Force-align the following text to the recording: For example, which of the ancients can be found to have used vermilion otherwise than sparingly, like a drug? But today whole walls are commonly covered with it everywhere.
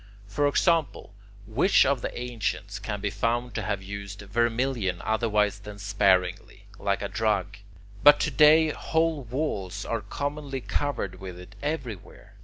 For 0.27 0.47
example, 0.47 1.13
which 1.45 1.85
of 1.85 2.01
the 2.01 2.19
ancients 2.19 2.79
can 2.79 3.01
be 3.01 3.11
found 3.11 3.53
to 3.53 3.61
have 3.61 3.83
used 3.83 4.21
vermilion 4.21 4.99
otherwise 5.05 5.59
than 5.59 5.77
sparingly, 5.77 6.65
like 6.79 7.03
a 7.03 7.07
drug? 7.07 7.57
But 8.01 8.19
today 8.19 8.71
whole 8.71 9.21
walls 9.23 9.85
are 9.85 10.01
commonly 10.01 10.59
covered 10.61 11.19
with 11.19 11.39
it 11.39 11.53
everywhere. 11.61 12.33